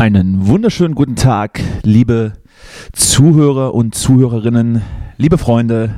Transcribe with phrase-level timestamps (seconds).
[0.00, 2.32] Einen wunderschönen guten Tag, liebe
[2.94, 4.80] Zuhörer und Zuhörerinnen,
[5.18, 5.94] liebe Freunde,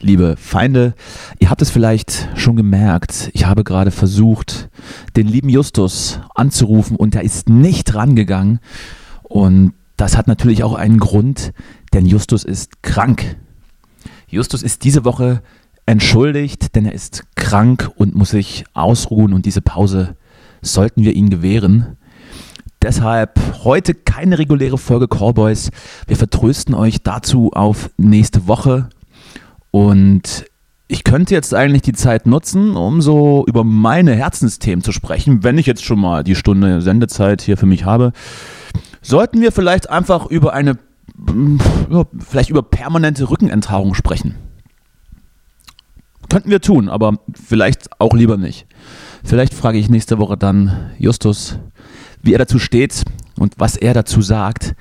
[0.00, 0.94] liebe Feinde.
[1.38, 4.68] Ihr habt es vielleicht schon gemerkt, ich habe gerade versucht,
[5.14, 8.58] den lieben Justus anzurufen und er ist nicht rangegangen.
[9.22, 11.52] Und das hat natürlich auch einen Grund,
[11.94, 13.36] denn Justus ist krank.
[14.26, 15.40] Justus ist diese Woche
[15.86, 20.16] entschuldigt, denn er ist krank und muss sich ausruhen und diese Pause
[20.62, 21.96] sollten wir ihm gewähren.
[22.86, 25.72] Deshalb heute keine reguläre Folge Callboys.
[26.06, 28.90] Wir vertrösten euch dazu auf nächste Woche.
[29.72, 30.44] Und
[30.86, 35.58] ich könnte jetzt eigentlich die Zeit nutzen, um so über meine Herzensthemen zu sprechen, wenn
[35.58, 38.12] ich jetzt schon mal die Stunde Sendezeit hier für mich habe.
[39.02, 40.78] Sollten wir vielleicht einfach über eine,
[42.20, 44.36] vielleicht über permanente Rückenenthaarung sprechen?
[46.28, 48.68] Könnten wir tun, aber vielleicht auch lieber nicht.
[49.24, 51.58] Vielleicht frage ich nächste Woche dann Justus,
[52.26, 53.04] wie er dazu steht
[53.38, 54.74] und was er dazu sagt,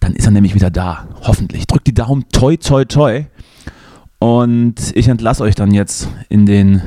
[0.00, 1.08] dann ist er nämlich wieder da.
[1.22, 1.66] Hoffentlich.
[1.66, 3.24] Drückt die Daumen, toi, toi, toi.
[4.18, 6.82] Und ich entlasse euch dann jetzt in den,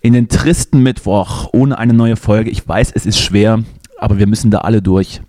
[0.00, 2.50] in den tristen Mittwoch ohne eine neue Folge.
[2.50, 3.62] Ich weiß, es ist schwer,
[3.96, 5.20] aber wir müssen da alle durch.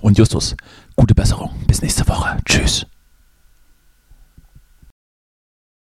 [0.00, 0.56] Und Justus,
[0.94, 1.50] gute Besserung.
[1.66, 2.36] Bis nächste Woche.
[2.44, 2.86] Tschüss.